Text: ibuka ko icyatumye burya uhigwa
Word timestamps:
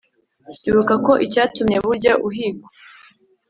ibuka 0.69 0.93
ko 1.05 1.13
icyatumye 1.25 1.77
burya 1.85 2.13
uhigwa 2.27 2.67